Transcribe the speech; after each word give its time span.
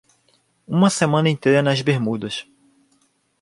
Uma 0.67 0.89
semana 0.89 1.29
inteira 1.29 1.61
nas 1.61 1.79
Bermudas. 1.83 2.47